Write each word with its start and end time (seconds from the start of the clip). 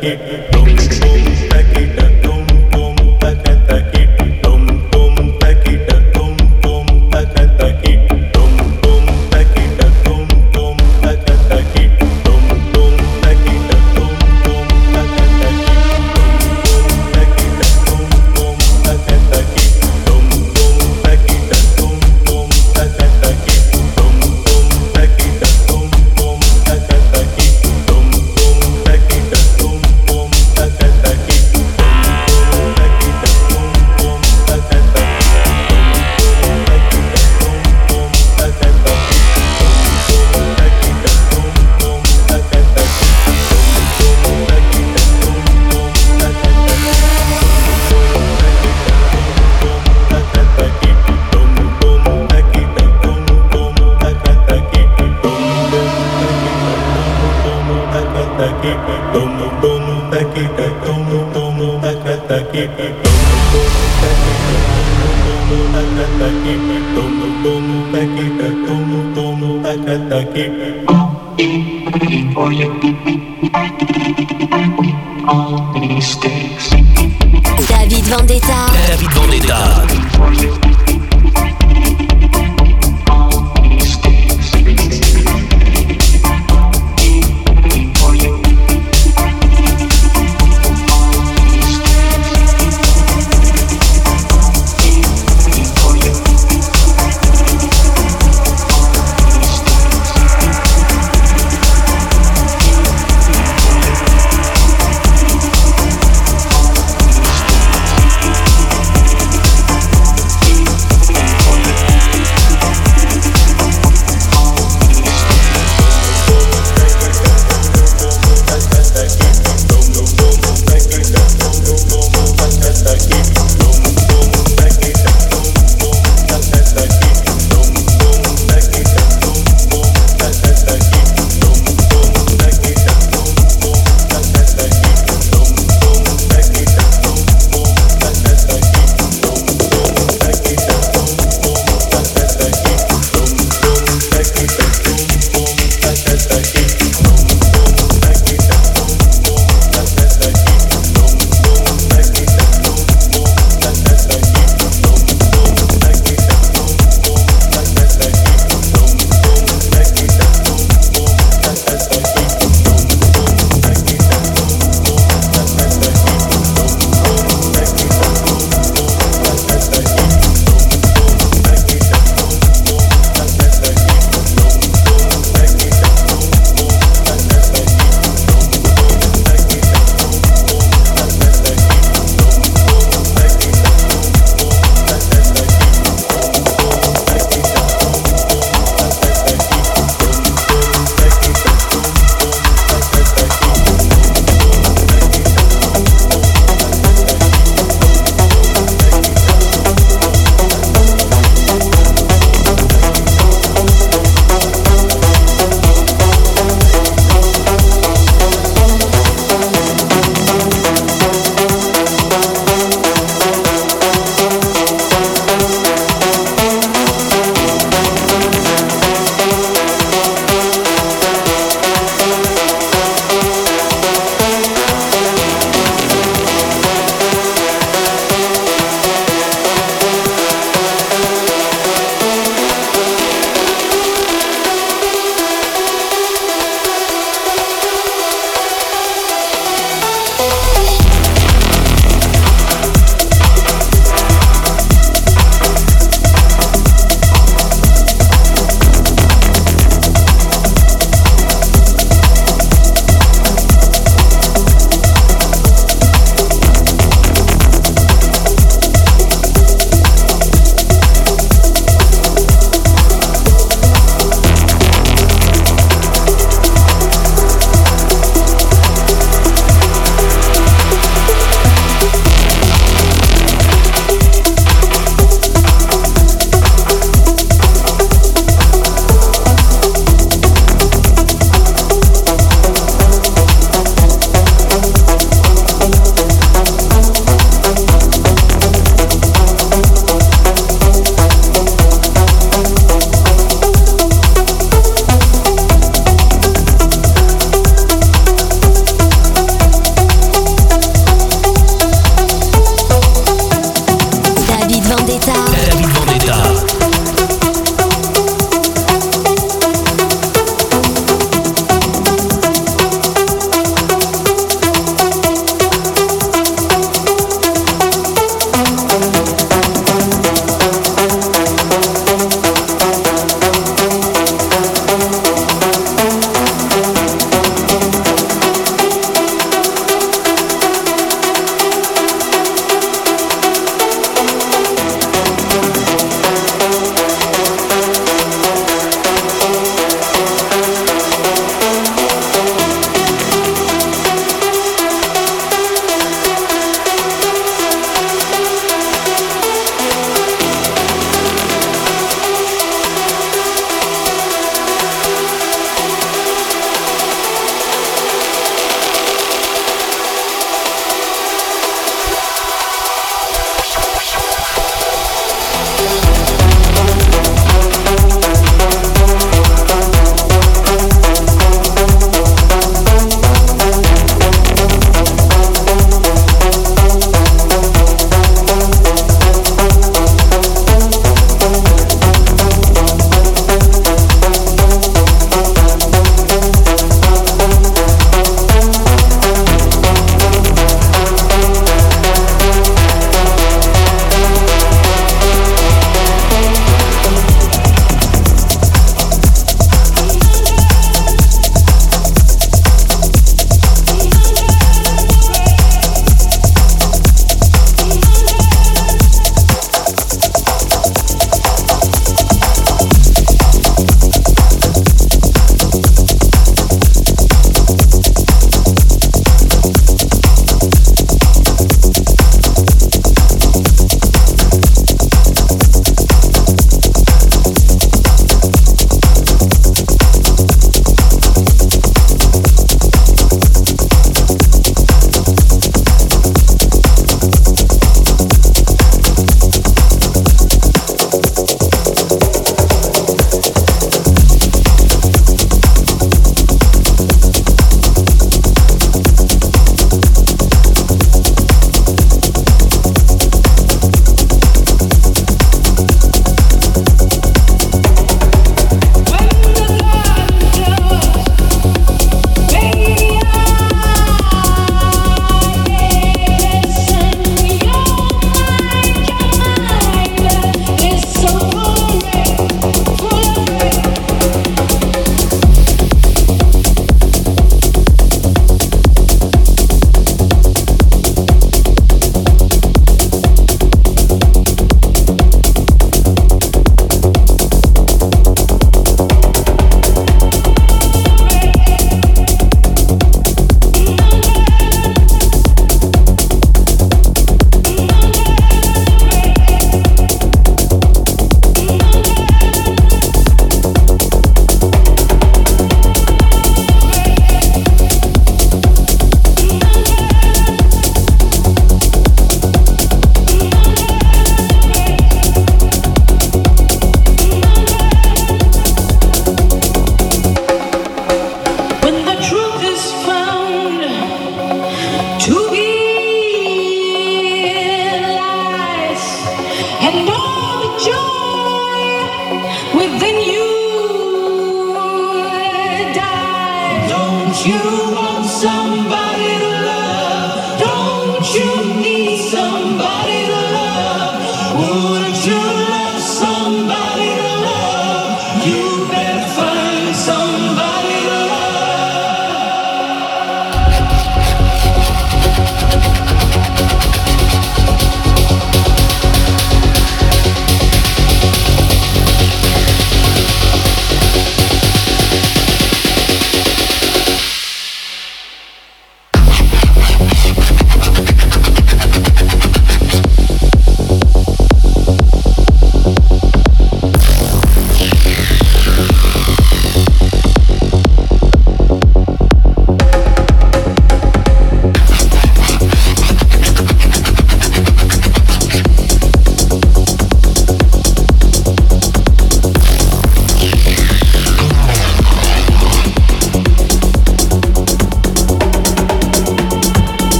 Thank 0.00 0.52
you. 0.52 0.57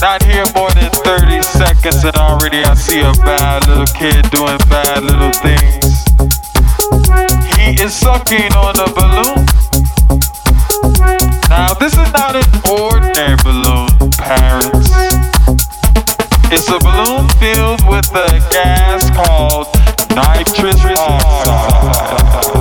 Not 0.00 0.22
here 0.22 0.44
more 0.54 0.70
than 0.70 0.90
30 0.90 1.42
seconds 1.42 2.02
and 2.02 2.16
already 2.16 2.64
I 2.64 2.72
see 2.72 3.00
a 3.00 3.12
bad 3.12 3.68
little 3.68 3.84
kid 3.86 4.30
doing 4.30 4.56
bad 4.70 5.04
little 5.04 5.32
things. 5.44 6.02
He 7.56 7.82
is 7.82 7.92
sucking 7.92 8.54
on 8.54 8.74
a 8.80 8.88
balloon. 8.96 9.44
Now 11.50 11.74
this 11.74 11.92
is 11.92 12.10
not 12.14 12.36
an 12.36 12.48
ordinary 12.64 13.36
balloon, 13.44 14.10
parents. 14.12 14.88
It's 16.50 16.68
a 16.68 16.78
balloon 16.78 17.28
filled 17.36 17.86
with 17.86 18.08
a 18.14 18.40
gas 18.50 19.10
called 19.10 19.66
nitrous 20.16 20.82
oxide. 20.96 22.55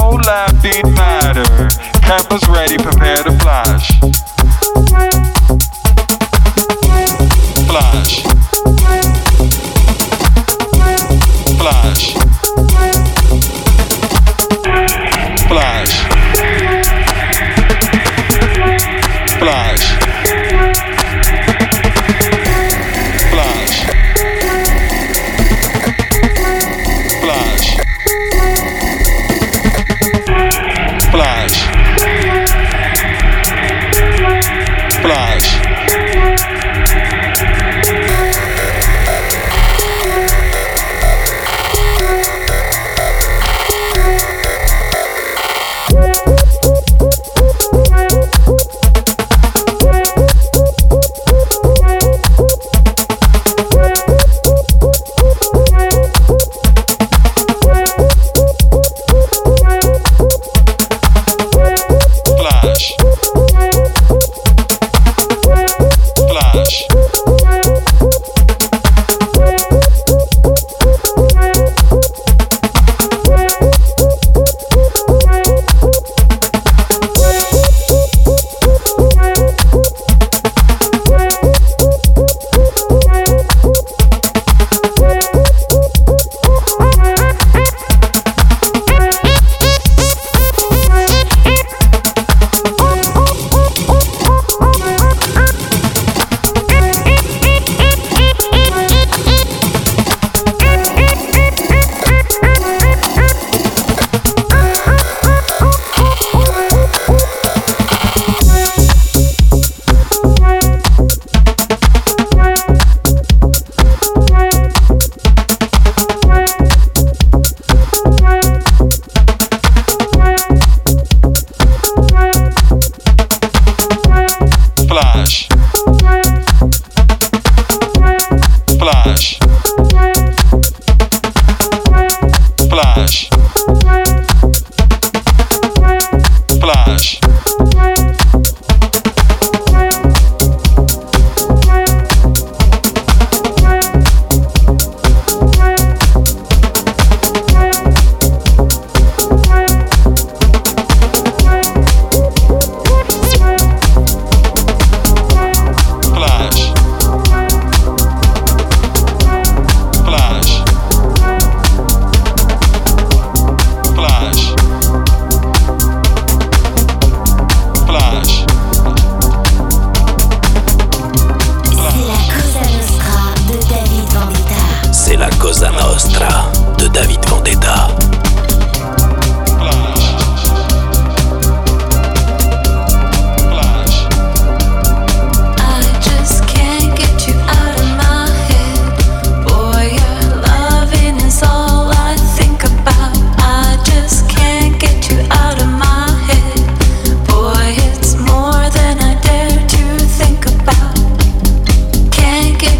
No 0.00 0.10
laughing 0.26 0.92
matter. 0.94 1.68
Cameras 2.00 2.48
ready, 2.48 2.76
prepare 2.76 3.22
to. 3.22 3.30
Flash. 3.38 4.33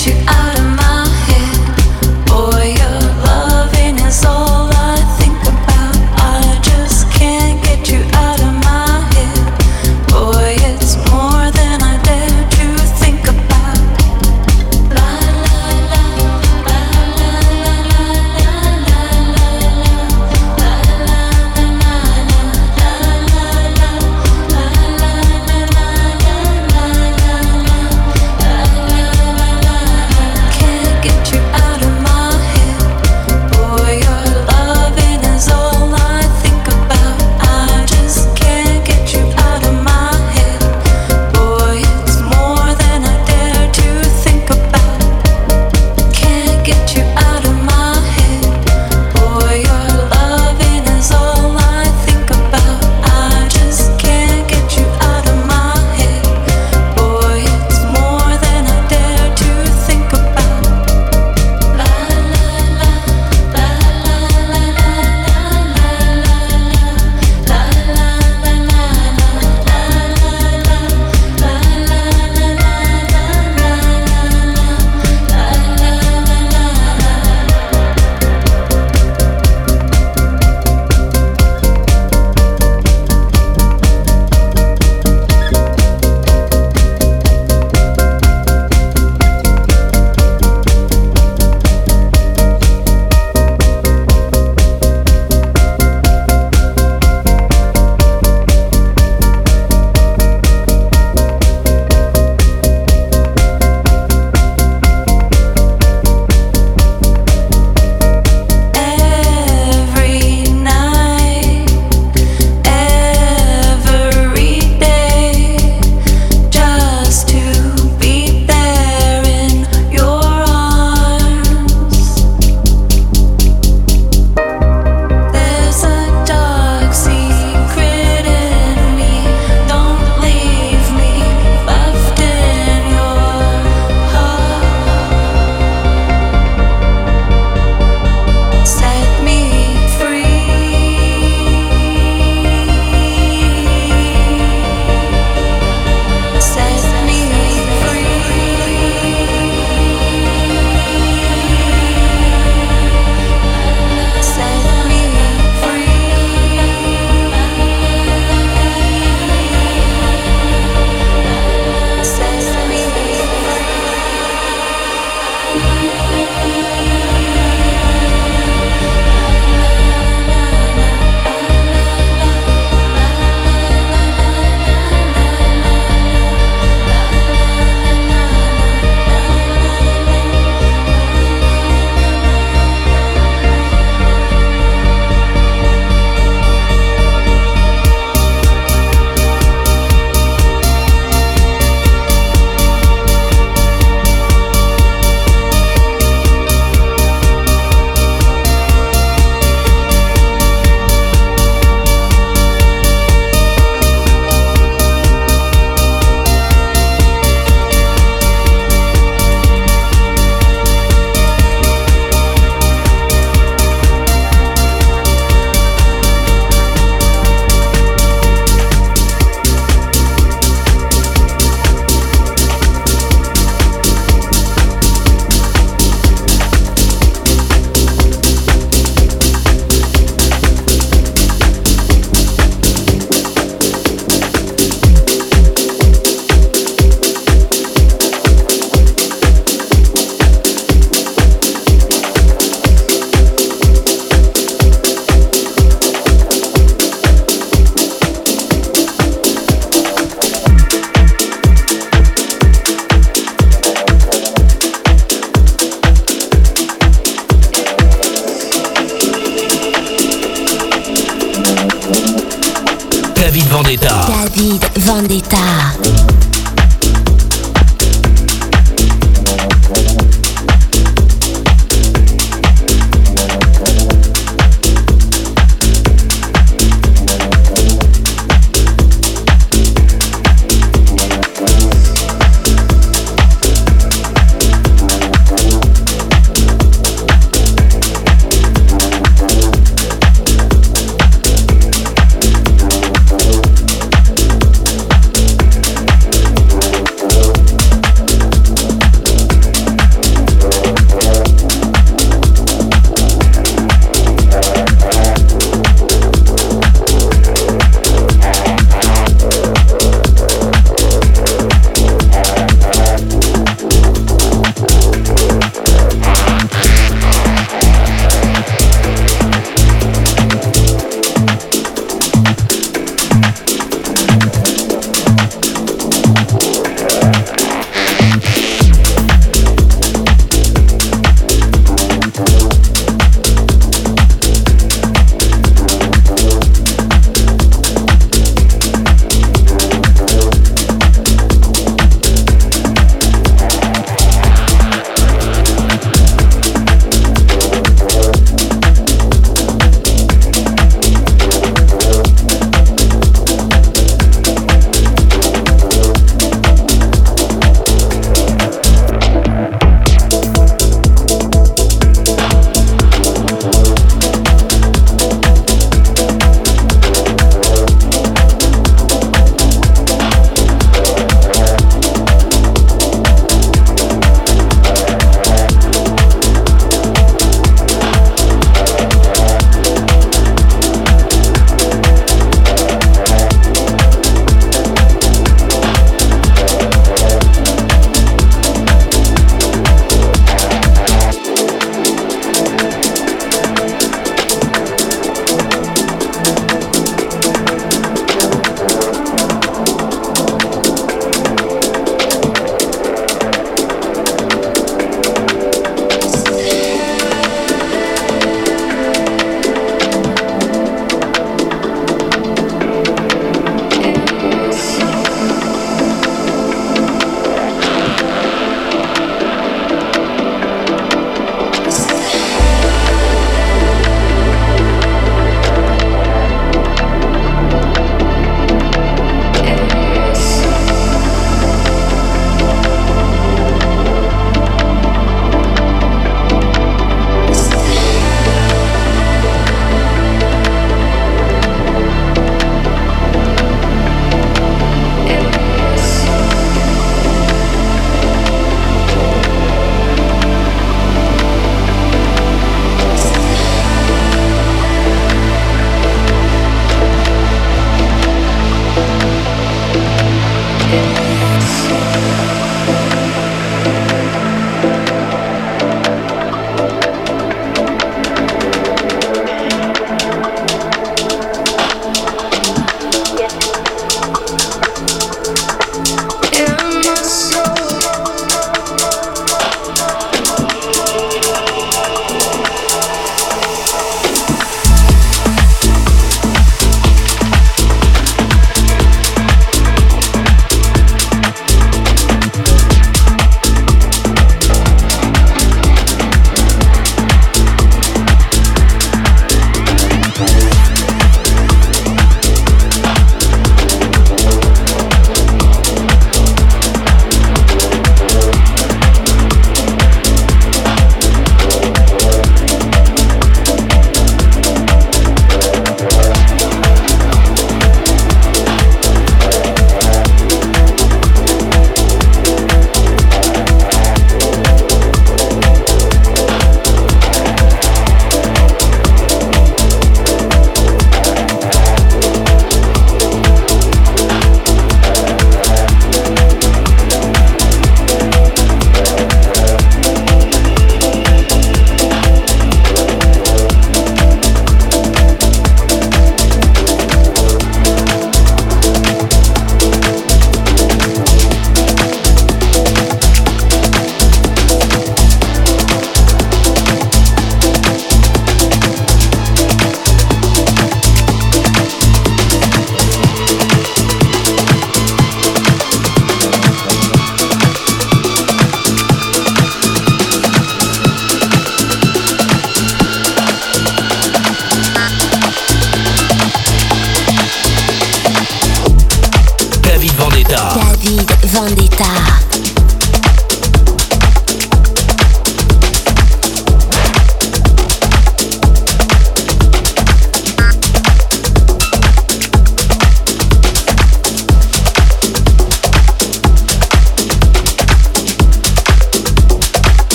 to 0.00 0.12
out 0.28 0.59